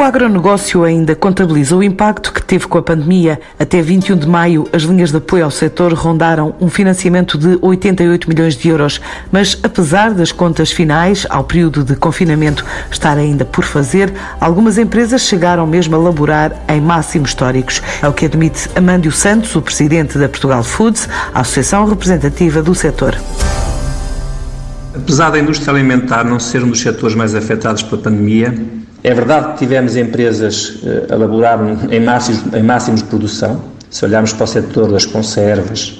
[0.00, 3.38] O agronegócio ainda contabiliza o impacto que teve com a pandemia.
[3.58, 8.26] Até 21 de maio, as linhas de apoio ao setor rondaram um financiamento de 88
[8.26, 8.98] milhões de euros.
[9.30, 14.10] Mas, apesar das contas finais, ao período de confinamento estar ainda por fazer,
[14.40, 17.82] algumas empresas chegaram mesmo a laborar em máximos históricos.
[18.00, 22.74] É o que admite Amândio Santos, o presidente da Portugal Foods, a associação representativa do
[22.74, 23.18] setor.
[24.94, 29.52] Apesar da indústria alimentar não ser um dos setores mais afetados pela pandemia, é verdade
[29.52, 31.58] que tivemos empresas eh, a laborar
[31.90, 33.62] em máximos, em máximos de produção.
[33.88, 35.98] Se olharmos para o setor das conservas,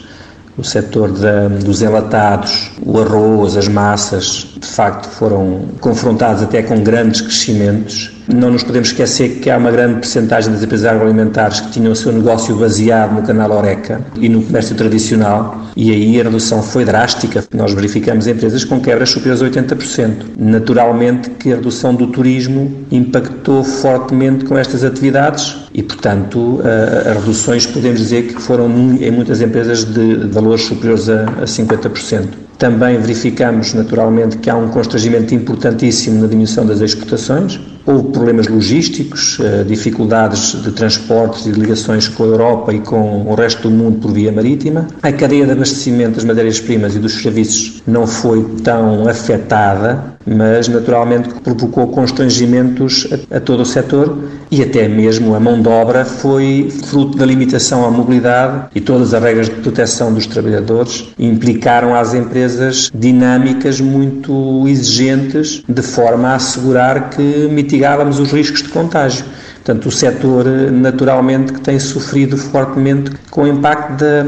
[0.57, 6.83] o setor da, dos enlatados, o arroz, as massas, de facto foram confrontados até com
[6.83, 11.71] grandes crescimentos não nos podemos esquecer que há uma grande percentagem das empresas agroalimentares que
[11.73, 16.25] tinham o seu negócio baseado no canal Oreca e no comércio tradicional, e aí a
[16.25, 17.45] redução foi drástica.
[17.55, 20.15] Nós verificamos empresas com quebras superiores a 80%.
[20.39, 26.61] Naturalmente que a redução do turismo impactou fortemente com estas atividades e, portanto,
[27.09, 28.69] as reduções podemos dizer que foram
[29.01, 32.29] em muitas empresas de valores superiores a 50%.
[32.59, 37.59] Também verificamos, naturalmente, que há um constrangimento importantíssimo na diminuição das exportações.
[37.87, 43.27] Houve problemas logísticos, eh, dificuldades de transportes e de ligações com a Europa e com
[43.27, 44.87] o resto do mundo por via marítima.
[45.03, 51.29] A cadeia de abastecimento das matérias-primas e dos serviços não foi tão afetada, mas naturalmente
[51.41, 54.19] provocou constrangimentos a, a todo o setor
[54.51, 59.15] e até mesmo a mão de obra foi fruto da limitação à mobilidade e todas
[59.15, 66.35] as regras de proteção dos trabalhadores implicaram às empresas dinâmicas muito exigentes de forma a
[66.35, 69.25] assegurar que mitigávamos os riscos de contágio.
[69.71, 74.25] Portanto, o setor, naturalmente, que tem sofrido fortemente com o impacto da,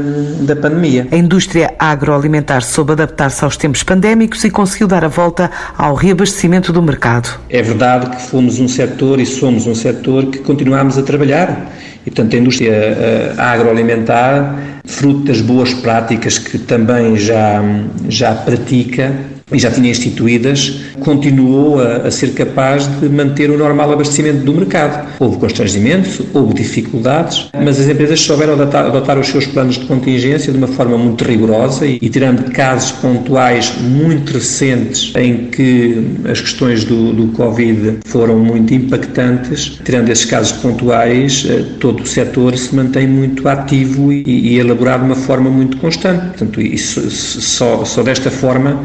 [0.53, 1.05] da pandemia.
[1.11, 6.71] A indústria agroalimentar soube adaptar-se aos tempos pandémicos e conseguiu dar a volta ao reabastecimento
[6.71, 7.27] do mercado.
[7.49, 11.73] É verdade que fomos um setor e somos um setor que continuamos a trabalhar.
[12.05, 14.55] E, portanto, a indústria eh, agroalimentar,
[14.85, 17.61] fruto das boas práticas que também já,
[18.07, 19.13] já pratica,
[19.53, 24.53] e já tinha instituídas, continuou a, a, ser capaz de manter o normal abastecimento do
[24.53, 25.07] mercado.
[25.19, 30.51] Houve constrangimentos, houve dificuldades, mas as empresas souberam adotar, adotar os seus planos de contingência
[30.51, 36.41] de uma forma muito rigorosa e, e, tirando casos pontuais muito recentes em que as
[36.41, 42.57] questões do, do Covid foram muito impactantes, tirando esses casos pontuais, eh, todo o setor
[42.57, 46.27] se mantém muito ativo e, e elaborado de uma forma muito constante.
[46.27, 48.81] Portanto, isso, só, só desta forma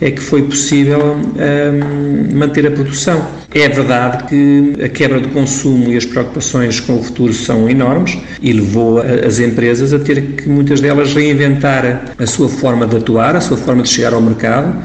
[0.00, 3.26] é que foi possível um, manter a produção.
[3.52, 8.18] É verdade que a quebra do consumo e as preocupações com o futuro são enormes
[8.40, 13.34] e levou as empresas a ter que muitas delas reinventar a sua forma de atuar,
[13.34, 14.76] a sua forma de chegar ao mercado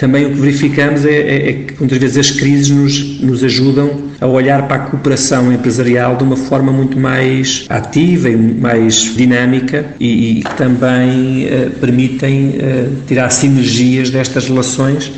[0.00, 4.10] também o que verificamos é, é, é, que muitas vezes as crises nos, nos ajudam
[4.20, 9.94] a olhar para a cooperação empresarial de uma forma muito mais ativa e mais dinâmica
[9.98, 15.12] e, e também uh, permitem uh, tirar sinergias destas relações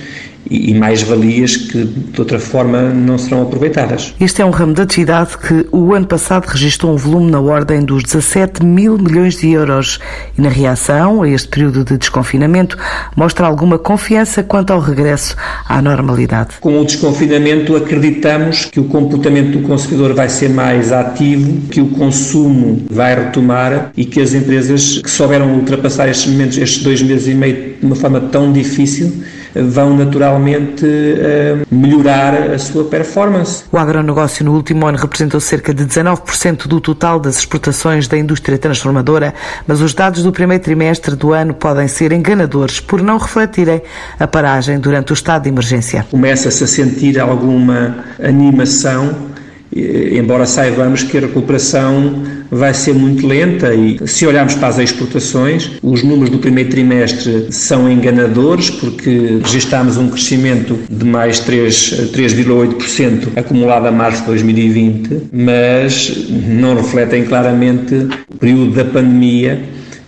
[0.52, 4.14] e, mais-valias que de outra forma não serão aproveitadas.
[4.20, 7.84] Este é um ramo de atividade que o ano passado registrou um volume na ordem
[7.84, 9.98] dos 17 mil milhões de euros
[10.36, 12.76] e na reação a este período de desconfinamento
[13.16, 15.36] mostra alguma confiança quanto ao regresso
[15.68, 16.56] à normalidade.
[16.60, 21.88] Com o desconfinamento acreditamos que o comportamento do consumidor vai ser mais ativo, que o
[21.88, 27.28] consumo vai retomar e que as empresas que souberam ultrapassar estes momentos, estes dois meses
[27.28, 29.22] e meio de uma forma tão difícil,
[29.54, 33.64] vão naturalmente eh, melhorar a sua performance.
[33.70, 38.56] O agronegócio no último ano representou cerca de 19% do total das exportações da indústria
[38.58, 39.34] transformadora,
[39.66, 43.82] mas os dados do primeiro trimestre do ano podem ser enganadores por não refletirem
[44.18, 46.06] a paragem durante o estado de emergência.
[46.10, 49.32] Começa-se a sentir alguma animação
[49.74, 55.70] embora saibamos que a recuperação vai ser muito lenta e se olharmos para as exportações,
[55.82, 63.86] os números do primeiro trimestre são enganadores porque registámos um crescimento de mais 3,8% acumulado
[63.86, 67.94] a março de 2020, mas não refletem claramente
[68.28, 69.58] o período da pandemia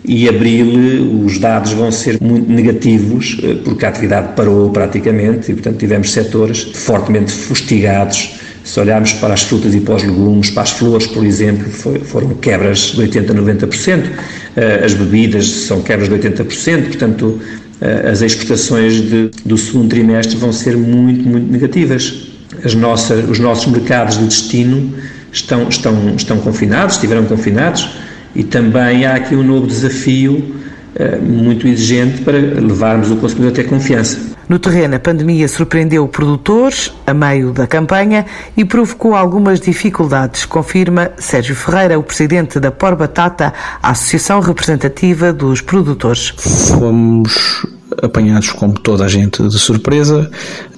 [0.04, 5.54] e abril os dados vão ser muito negativos eh, porque a atividade parou praticamente e
[5.54, 10.62] portanto tivemos setores fortemente fustigados se olharmos para as frutas e para os legumes, para
[10.62, 15.82] as flores, por exemplo, foi, foram quebras de 80% a 90%, uh, as bebidas são
[15.82, 21.52] quebras de 80%, portanto, uh, as exportações de, do segundo trimestre vão ser muito, muito
[21.52, 22.31] negativas.
[22.64, 24.94] As nossas, os nossos mercados de destino
[25.31, 27.90] estão, estão, estão confinados, estiveram confinados,
[28.34, 33.55] e também há aqui um novo desafio uh, muito exigente para levarmos o consumidor a
[33.55, 34.33] ter confiança.
[34.49, 38.26] No terreno, a pandemia surpreendeu produtores a meio da campanha
[38.56, 45.32] e provocou algumas dificuldades, confirma Sérgio Ferreira, o presidente da Por Batata, a associação representativa
[45.32, 46.35] dos produtores.
[46.37, 50.31] Fomos apanhados como toda a gente de surpresa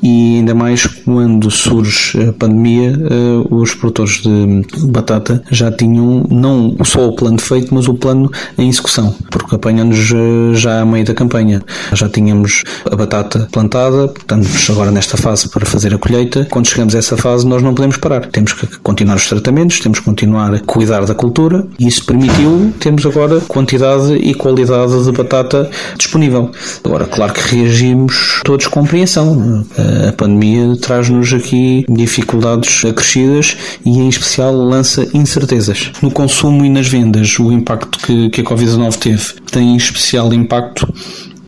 [0.03, 6.77] e ainda mais quando surge a pandemia, eh, os produtores de batata já tinham não
[6.85, 11.05] só o plano feito, mas o plano em execução, porque apanham-nos eh, já a meio
[11.05, 11.63] da campanha.
[11.93, 16.47] Já tínhamos a batata plantada, portanto, agora nesta fase para fazer a colheita.
[16.51, 18.27] Quando chegamos a essa fase, nós não podemos parar.
[18.27, 22.73] Temos que continuar os tratamentos, temos que continuar a cuidar da cultura e isso permitiu
[22.79, 26.51] termos agora quantidade e qualidade de batata disponível.
[26.85, 29.67] Agora, claro que reagimos todos com compreensão.
[30.09, 35.91] A pandemia traz-nos aqui dificuldades acrescidas e, em especial, lança incertezas.
[36.01, 40.87] No consumo e nas vendas, o impacto que, que a Covid-19 teve tem especial impacto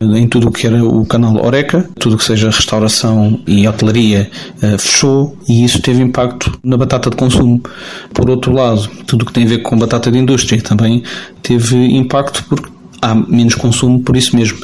[0.01, 4.31] em tudo o que era o canal Oreca, tudo o que seja restauração e hotelaria
[4.63, 7.61] eh, fechou e isso teve impacto na batata de consumo.
[8.15, 11.03] Por outro lado, tudo o que tem a ver com batata de indústria também
[11.43, 12.69] teve impacto porque
[13.03, 14.59] há menos consumo por isso mesmo.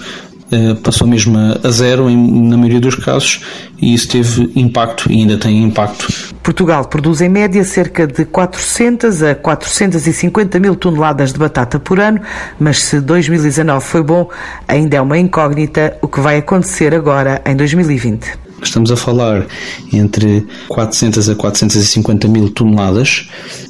[0.51, 3.41] Eh, passou mesmo a zero em, na maioria dos casos
[3.81, 6.07] e isso teve impacto e ainda tem impacto.
[6.43, 12.21] Portugal produz em média cerca de 400 a 450 mil toneladas de batata por ano,
[12.61, 14.29] mas se 2019 foi bom,
[14.69, 18.45] ainda é uma incógnita o que vai acontecer agora em 2020.
[18.63, 19.47] Estamos a falar
[19.93, 23.29] entre 400 a 450 mil toneladas.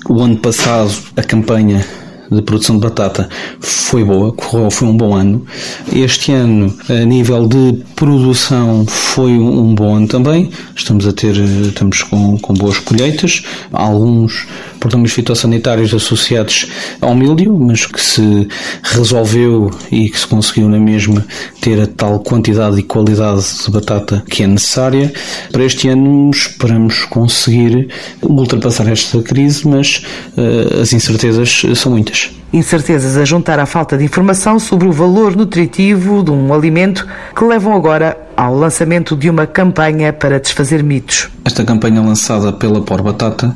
[0.09, 1.85] O ano passado, a campanha
[2.31, 3.29] de produção de batata
[3.61, 5.45] foi boa, correu, foi um bom ano.
[5.93, 10.51] Este ano, a nível de produção, foi um bom ano também.
[10.75, 13.43] Estamos a ter, estamos com, com boas colheitas,
[13.73, 14.47] alguns
[14.81, 16.67] problemas fitossanitários associados
[17.01, 18.49] ao mildio, mas que se
[18.83, 21.25] resolveu e que se conseguiu na mesma
[21.61, 25.13] ter a tal quantidade e qualidade de batata que é necessária.
[25.51, 27.89] Para este ano esperamos conseguir
[28.23, 30.03] ultrapassar esta crise, mas
[30.37, 32.14] uh, as incertezas são muitas.
[32.53, 33.17] Incertezas.
[33.17, 37.75] A juntar à falta de informação sobre o valor nutritivo de um alimento que levam
[37.75, 41.29] agora ao lançamento de uma campanha para desfazer mitos.
[41.45, 43.55] Esta campanha lançada pela Por Batata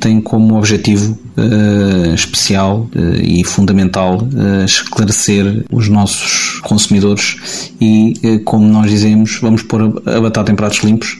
[0.00, 8.66] tem como objetivo uh, especial uh, e fundamental uh, esclarecer os nossos consumidores e, como
[8.66, 11.18] nós dizemos, vamos pôr a, a batata em pratos limpos.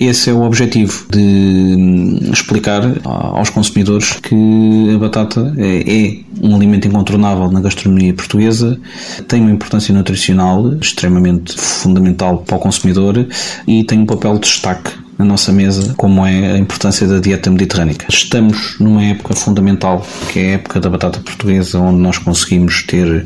[0.00, 1.18] esse é o objetivo de
[1.78, 8.78] um, explicar aos consumidores que a batata é, é um alimento incontornável na gastronomia portuguesa,
[9.26, 13.26] tem uma importância nutricional extremamente fundamental para o consumidor
[13.66, 17.50] e tem um papel de destaque na nossa mesa, como é a importância da dieta
[17.50, 18.06] mediterrânica.
[18.10, 23.24] Estamos numa época fundamental, que é a época da batata portuguesa, onde nós conseguimos ter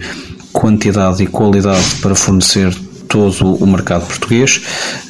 [0.52, 2.72] quantidade e qualidade para fornecer
[3.08, 4.60] todo o mercado português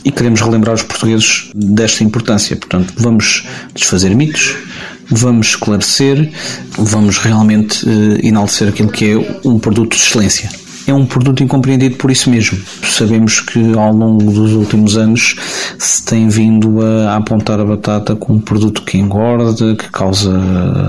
[0.05, 2.56] e queremos relembrar os portugueses desta importância.
[2.56, 3.44] Portanto, vamos
[3.75, 4.56] desfazer mitos,
[5.10, 6.31] vamos esclarecer,
[6.78, 10.50] vamos realmente uh, enaltecer aquilo que é um produto de excelência
[10.90, 12.58] é um produto incompreendido por isso mesmo.
[12.85, 15.37] Sabemos que ao longo dos últimos anos
[15.79, 20.32] se tem vindo a apontar a batata como um produto que engorda, que causa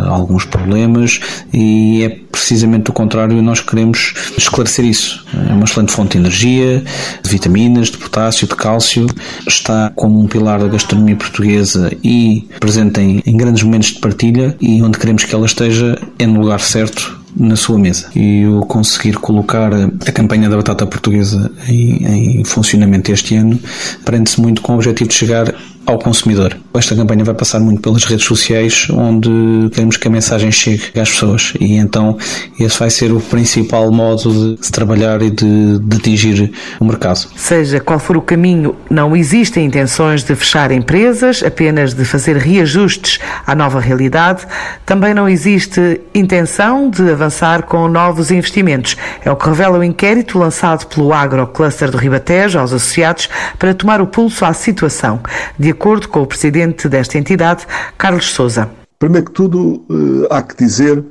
[0.08, 1.20] alguns problemas
[1.54, 5.26] e é precisamente o contrário nós queremos esclarecer isso.
[5.50, 6.84] É uma excelente fonte de energia,
[7.22, 9.08] de vitaminas, de potássio, de cálcio,
[9.48, 14.56] está como um pilar da gastronomia portuguesa e presente em, em grandes momentos de partilha
[14.60, 18.10] e onde queremos que ela esteja é no lugar certo na sua mesa.
[18.16, 23.60] E o conseguir colocar a campanha da batata portuguesa em, em funcionamento este ano
[24.04, 25.54] prende-se muito com o objetivo de chegar
[25.90, 26.56] ao consumidor.
[26.74, 29.30] Esta campanha vai passar muito pelas redes sociais, onde
[29.72, 32.18] queremos que a mensagem chegue às pessoas e então
[32.60, 37.28] esse vai ser o principal modo de se trabalhar e de, de atingir o mercado.
[37.36, 43.20] Seja qual for o caminho, não existem intenções de fechar empresas, apenas de fazer reajustes
[43.46, 44.46] à nova realidade.
[44.86, 48.96] Também não existe intenção de avançar com novos investimentos.
[49.26, 53.28] É o que revela o inquérito lançado pelo Agrocluster do Ribatejo aos associados
[53.58, 55.20] para tomar o pulso à situação.
[55.58, 57.66] De acordo com o presidente desta entidade,
[57.98, 58.70] Carlos Souza.
[59.00, 61.02] Primeiro que tudo, eh, há que dizer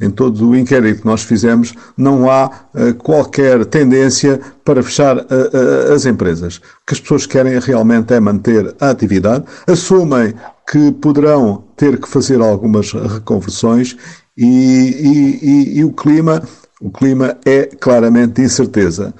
[0.00, 5.92] em todo o inquérito que nós fizemos, não há uh, qualquer tendência para fechar uh,
[5.92, 6.58] as empresas.
[6.58, 10.34] O que as pessoas querem realmente é manter a atividade, assumem
[10.70, 13.96] que poderão ter que fazer algumas reconversões
[14.36, 16.42] e, e, e, e o clima
[16.80, 19.12] o clima é claramente de incerteza.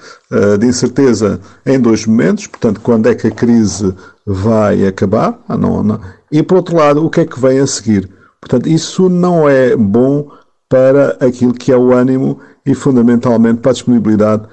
[0.57, 3.93] De incerteza em dois momentos, portanto, quando é que a crise
[4.31, 5.99] vai acabar, não, não.
[6.31, 8.07] e por outro lado, o que é que vem a seguir.
[8.39, 10.29] Portanto, isso não é bom
[10.69, 14.43] para aquilo que é o ânimo e fundamentalmente para a disponibilidade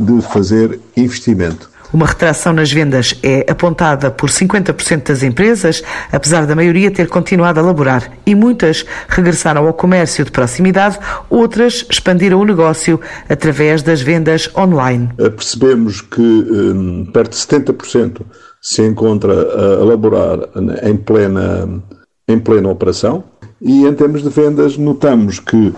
[0.00, 1.68] de fazer investimento.
[1.92, 5.82] Uma retração nas vendas é apontada por 50% das empresas,
[6.12, 10.98] apesar da maioria ter continuado a laborar e muitas regressaram ao comércio de proximidade,
[11.30, 15.08] outras expandiram o negócio através das vendas online.
[15.16, 18.20] Percebemos que um, perto de 70%
[18.60, 19.32] se encontra
[19.80, 20.40] a laborar
[20.82, 21.82] em plena,
[22.26, 23.24] em plena operação
[23.60, 25.72] e em termos de vendas notamos que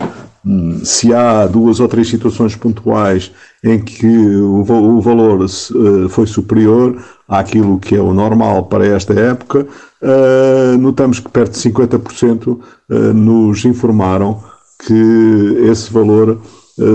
[0.44, 3.32] hum, se há duas ou três situações pontuais
[3.64, 9.14] em que o, o valor uh, foi superior àquilo que é o normal para esta
[9.14, 9.66] época,
[10.02, 14.42] uh, notamos que perto de 50% uh, nos informaram
[14.86, 16.40] que esse valor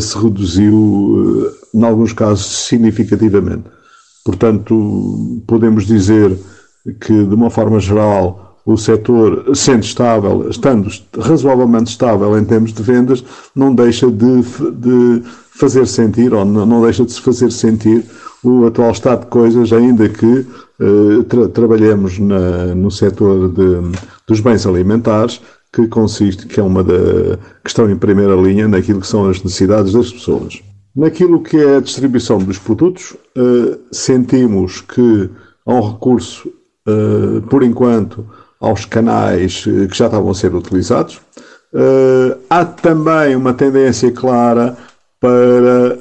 [0.02, 3.75] se reduziu, em alguns casos, significativamente.
[4.26, 6.36] Portanto, podemos dizer
[7.00, 10.90] que, de uma forma geral, o setor, sendo estável, estando
[11.20, 13.24] razoavelmente estável em termos de vendas,
[13.56, 18.04] não deixa de, de fazer sentir, ou não deixa de se fazer sentir,
[18.44, 20.46] o atual estado de coisas, ainda que
[20.80, 25.40] eh, tra trabalhemos na, no setor de, dos bens alimentares,
[25.72, 29.94] que consiste, que é uma da questão em primeira linha naquilo que são as necessidades
[29.94, 30.62] das pessoas.
[30.96, 35.30] Naquilo que é a distribuição dos produtos, uh, sentimos que
[35.66, 36.48] há um recurso,
[36.88, 38.26] uh, por enquanto,
[38.62, 41.22] aos canais eh, que já estavam a ser utilizados.
[42.50, 44.76] Há também uma tendência clara
[45.20, 46.00] para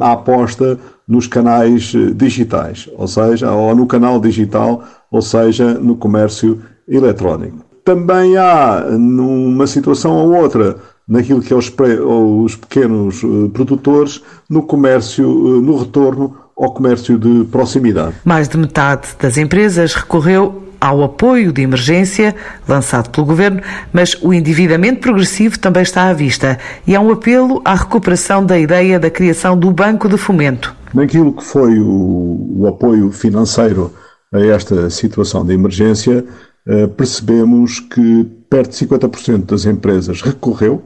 [0.00, 6.60] a aposta nos canais digitais, ou seja, ou no canal digital, ou seja, no comércio
[6.86, 7.64] eletrónico.
[7.84, 10.76] Também há, numa situação ou outra,
[11.12, 17.18] naquilo que é os, os pequenos uh, produtores no comércio, uh, no retorno ao comércio
[17.18, 18.14] de proximidade.
[18.24, 22.34] Mais de metade das empresas recorreu ao apoio de emergência
[22.66, 23.60] lançado pelo Governo,
[23.92, 28.58] mas o endividamento progressivo também está à vista e há um apelo à recuperação da
[28.58, 30.74] ideia da criação do Banco de Fomento.
[30.94, 33.92] Naquilo que foi o, o apoio financeiro
[34.32, 36.24] a esta situação de emergência,
[36.66, 40.82] eh, percebemos que perto de 50% das empresas recorreu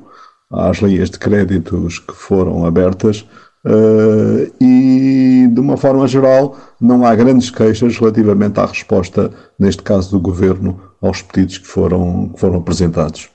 [0.50, 3.26] às linhas de créditos que foram abertas
[3.64, 10.10] uh, e, de uma forma geral, não há grandes queixas relativamente à resposta, neste caso
[10.10, 13.28] do Governo, aos pedidos que foram, que foram apresentados.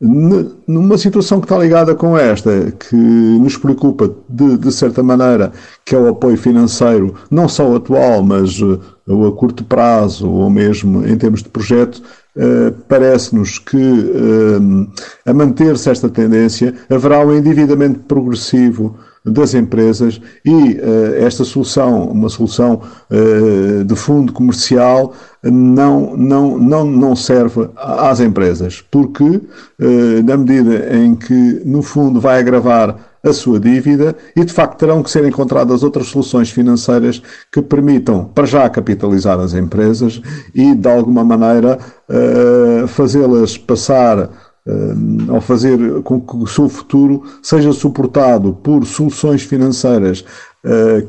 [0.00, 5.52] Numa situação que está ligada com esta, que nos preocupa de, de certa maneira,
[5.84, 10.50] que é o apoio financeiro, não só atual, mas uh, o a curto prazo, ou
[10.50, 12.02] mesmo em termos de projeto,
[12.36, 14.88] Uh, parece-nos que, uh,
[15.24, 22.28] a manter-se esta tendência, haverá um endividamento progressivo das empresas e uh, esta solução, uma
[22.28, 22.82] solução
[23.86, 29.40] de fundo comercial, não, não, não, não serve às empresas, porque,
[30.24, 35.02] na medida em que, no fundo, vai agravar a sua dívida e, de facto, terão
[35.02, 40.20] que ser encontradas outras soluções financeiras que permitam, para já, capitalizar as empresas
[40.54, 41.78] e, de alguma maneira,
[42.08, 44.18] uh, fazê-las passar
[44.66, 50.24] uh, ou fazer com que o seu futuro seja suportado por soluções financeiras
[50.64, 51.08] uh,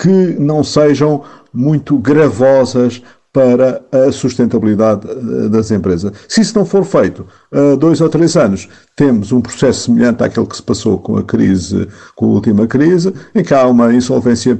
[0.00, 1.22] que não sejam
[1.52, 6.12] muito gravosas para a sustentabilidade eh, das empresas.
[6.28, 10.46] Se isso não for feito há dois ou três anos, temos um processo semelhante àquele
[10.46, 14.58] que se passou com a crise, com a última crise, em que há uma insolvência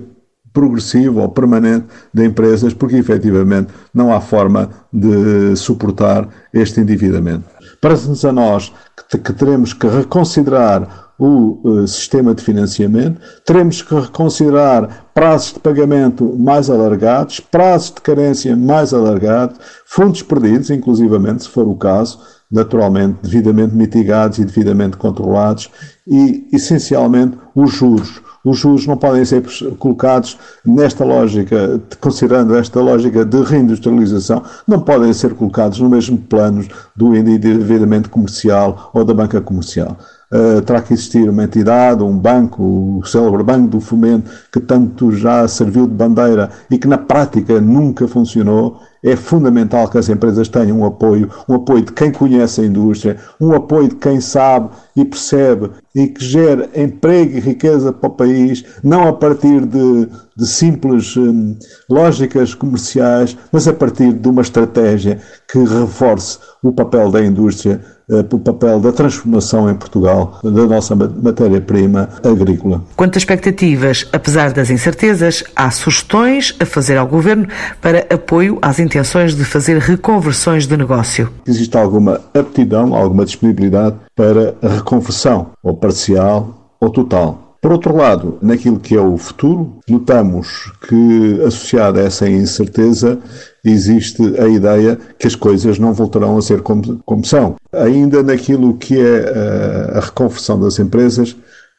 [0.52, 7.45] progressiva ou permanente de empresas, porque efetivamente não há forma de suportar este endividamento.
[7.81, 8.73] Parece-nos a nós
[9.11, 16.37] que, teremos que reconsiderar o uh, sistema de financiamento, teremos que reconsiderar prazos de pagamento
[16.38, 22.19] mais alargados, prazos de carência mais alargados, fundos perdidos, inclusivamente, se for o caso,
[22.50, 25.71] naturalmente devidamente mitigados e devidamente controlados,
[26.07, 28.21] e, essencialmente, os juros.
[28.45, 29.45] Os juros não podem ser
[29.78, 36.66] colocados nesta lógica, considerando esta lógica de reindustrialização, não podem ser colocados no mesmo plano
[36.97, 39.97] do endividamento comercial ou da banca comercial.
[40.33, 45.12] Uh, terá que existir uma entidade, um banco, o célebre Banco do Fomento, que tanto
[45.12, 48.81] já serviu de bandeira e que na prática nunca funcionou.
[49.05, 53.19] É fundamental que as empresas tenham um apoio, um apoio de quem conhece a indústria,
[53.41, 58.12] um apoio de quem sabe e percebe e que gere emprego e riqueza para o
[58.12, 61.59] país, não a partir de, de simples hum,
[61.91, 65.19] lógicas comerciais, mas a partir de uma estratégia
[65.51, 67.81] que reforce o papel da indústria
[68.12, 72.83] eh, o papel da transformação em Portugal da nossa matéria-prima agrícola.
[72.95, 77.49] Quanto a expectativas, apesar das incertezas, há sugestões a fazer ao Governo
[77.81, 81.31] para apoio às intenções de fazer reconversões de negócio.
[81.47, 87.51] Existe alguma aptidão, alguma disponibilidade para a reconversão, ou parcial ou total.
[87.62, 93.21] Por outro lado, naquilo que é o futuro, notamos que, associada a essa incerteza,
[93.64, 97.54] existe a ideia que as coisas não voltarão a ser como, como são.
[97.73, 101.37] Ainda naquilo que é a, eh, a reconversão das empresas,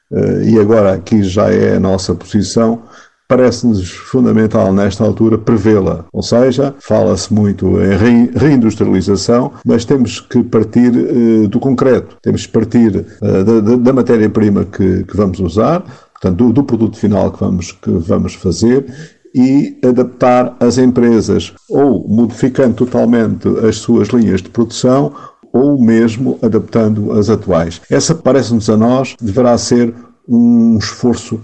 [0.09, 2.83] eh, e agora aqui já é a nossa posição,
[3.35, 6.05] parece-nos fundamental nesta altura prevê-la.
[6.13, 12.51] Ou seja, fala-se muito em reindustrialização, mas temos que partir uh, do concreto, temos que
[12.51, 17.39] partir uh, da, da matéria-prima que, que, vamos usar, portanto, do, do, produto final que
[17.39, 18.85] vamos, que vamos fazer
[19.33, 25.11] e adaptar as empresas ou modificando totalmente as suas linhas de produção
[25.51, 27.81] ou mesmo adaptando as atuais.
[27.89, 29.91] Essa, parece-nos a nós, deverá ser
[30.27, 31.39] um esforço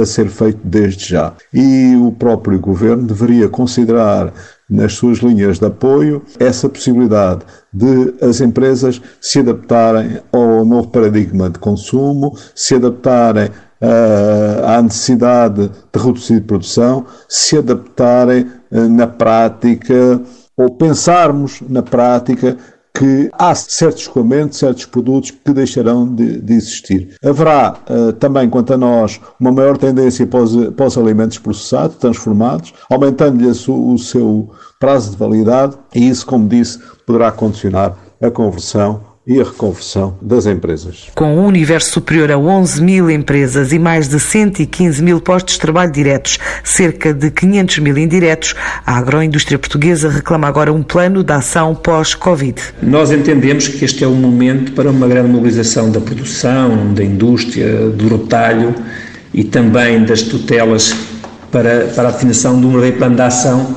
[0.00, 1.32] a ser feito desde já.
[1.52, 4.32] E o próprio governo deveria considerar
[4.68, 11.50] nas suas linhas de apoio essa possibilidade de as empresas se adaptarem ao novo paradigma
[11.50, 20.22] de consumo, se adaptarem uh, à necessidade de reduzir produção, se adaptarem uh, na prática
[20.56, 22.56] ou pensarmos na prática
[22.94, 27.16] que há certos escoamentos, certos produtos que deixarão de, de existir.
[27.24, 31.96] Haverá uh, também, quanto a nós, uma maior tendência para os, para os alimentos processados,
[31.96, 38.30] transformados, aumentando-lhes o, o seu prazo de validade e isso, como disse, poderá condicionar a
[38.30, 41.06] conversão e a reconversão das empresas.
[41.14, 45.60] Com um universo superior a 11 mil empresas e mais de 115 mil postos de
[45.60, 51.32] trabalho diretos, cerca de 500 mil indiretos, a agroindústria portuguesa reclama agora um plano de
[51.32, 52.60] ação pós-Covid.
[52.82, 57.90] Nós entendemos que este é o momento para uma grande mobilização da produção, da indústria,
[57.90, 58.74] do retalho
[59.32, 60.96] e também das tutelas
[61.52, 63.76] para, para a definição de um verdadeiro plano de ação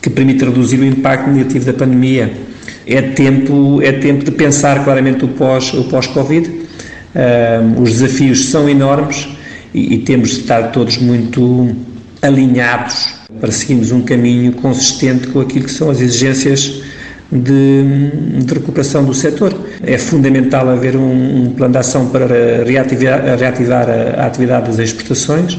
[0.00, 2.49] que permita reduzir o impacto negativo da pandemia
[2.90, 6.48] é tempo, é tempo de pensar claramente o pós-Covid.
[6.48, 9.28] O pós os desafios são enormes
[9.72, 11.74] e, e temos de estar todos muito
[12.22, 13.08] alinhados
[13.40, 16.82] para seguirmos um caminho consistente com aquilo que são as exigências
[17.30, 19.54] de, de recuperação do setor.
[19.82, 24.78] É fundamental haver um, um plano de ação para reativar, reativar a, a atividade das
[24.78, 25.58] exportações.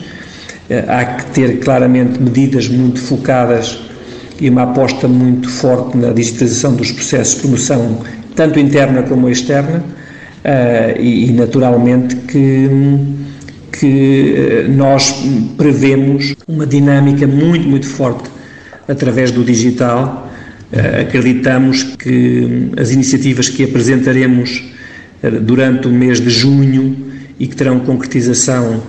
[0.69, 3.79] Eh, há que ter claramente medidas muito focadas
[4.41, 8.01] e uma aposta muito forte na digitalização dos processos de promoção,
[8.35, 12.67] tanto interna como externa, uh, e, e, naturalmente que,
[13.71, 15.13] que eh, nós
[15.55, 18.29] prevemos uma dinâmica muito, muito forte
[18.87, 20.27] através do digital.
[20.73, 24.63] Uh, acreditamos que as iniciativas que apresentaremos
[25.43, 26.97] durante o mês de junho
[27.39, 28.81] e que terão concretização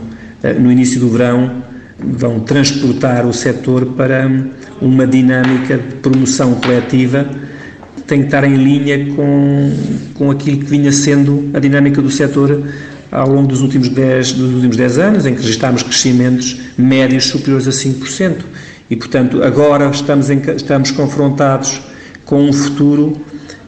[0.59, 1.63] no início do verão
[1.99, 4.31] vão transportar o setor para
[4.83, 7.27] uma dinâmica de promoção coletiva
[7.97, 9.73] que tem que estar em linha com,
[10.15, 12.63] com aquilo que vinha sendo a dinâmica do setor
[13.11, 17.69] ao longo dos últimos 10, dos últimos 10 anos, em que registámos crescimentos médios superiores
[17.69, 18.37] a 5%.
[18.91, 21.81] E, portanto, agora estamos, em, estamos confrontados
[22.25, 23.21] com um futuro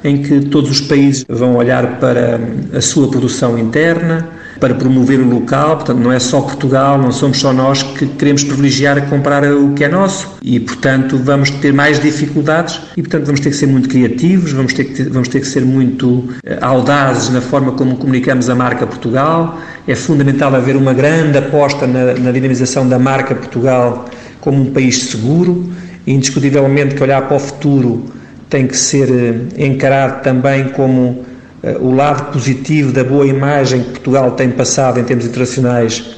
[0.03, 2.41] em que todos os países vão olhar para
[2.75, 4.29] a sua produção interna,
[4.65, 8.43] para promover o local, portanto não é só Portugal, não somos só nós que queremos
[8.43, 10.39] privilegiar comprar o que é nosso.
[10.43, 14.73] E portanto vamos ter mais dificuldades e portanto vamos ter que ser muito criativos, vamos
[14.73, 18.87] ter que, vamos ter que ser muito eh, audazes na forma como comunicamos a marca
[18.87, 24.07] Portugal, é fundamental haver uma grande aposta na, na dinamização da marca Portugal
[24.41, 25.71] como um país seguro,
[26.07, 28.07] e indiscutivelmente que olhar para o futuro
[28.49, 31.34] tem que ser eh, encarado também como
[31.81, 36.15] o lado positivo da boa imagem que Portugal tem passado em termos internacionais,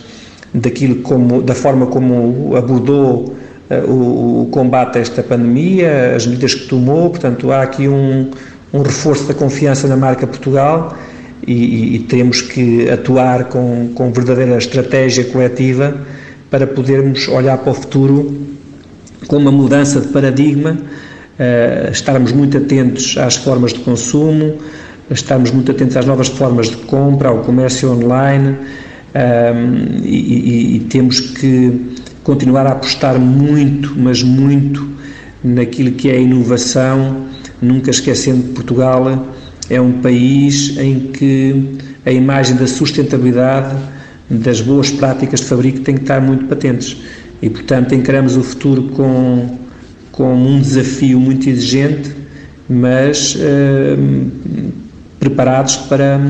[0.52, 3.34] daquilo como, da forma como abordou
[3.70, 8.30] uh, o, o, combate a esta pandemia, as medidas que tomou, portanto há aqui um,
[8.72, 10.96] um reforço da confiança na marca Portugal
[11.46, 15.94] e, e, e temos que atuar com, com verdadeira estratégia coletiva
[16.50, 18.46] para podermos olhar para o futuro
[19.26, 24.56] com uma mudança de paradigma, uh, estarmos muito atentos às formas de consumo,
[25.10, 28.56] estarmos muito atentos às novas formas de compra, ao comércio online
[29.14, 34.86] um, e, e, e, temos que continuar a apostar muito, mas muito
[35.42, 37.24] naquilo que é a inovação,
[37.62, 39.26] nunca esquecendo que Portugal
[39.70, 43.74] é um país em que a imagem da sustentabilidade,
[44.28, 46.96] das boas práticas de fabrico tem que estar muito patentes.
[47.40, 49.58] E, portanto, encaramos o futuro com,
[50.10, 52.10] com um desafio muito exigente,
[52.68, 53.36] mas
[55.28, 56.20] preparados para,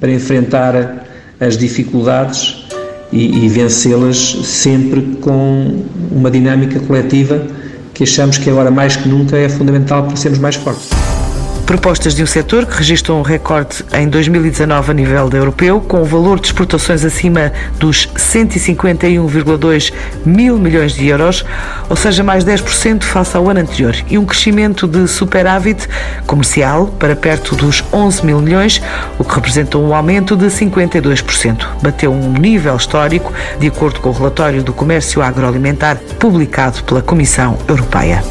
[0.00, 1.04] para enfrentar
[1.40, 2.64] as dificuldades
[3.12, 7.42] e, e vencê-las sempre com uma dinâmica coletiva
[7.94, 10.97] que achamos que agora mais que nunca é fundamental para sermos mais fortes.
[11.68, 16.04] Propostas de um setor que registrou um recorde em 2019 a nível europeu, com o
[16.06, 19.92] valor de exportações acima dos 151,2
[20.24, 21.44] mil milhões de euros,
[21.90, 25.86] ou seja, mais 10% face ao ano anterior, e um crescimento de superávit
[26.26, 28.80] comercial para perto dos 11 mil milhões,
[29.18, 31.66] o que representa um aumento de 52%.
[31.82, 37.58] Bateu um nível histórico, de acordo com o relatório do comércio agroalimentar publicado pela Comissão
[37.68, 38.24] Europeia.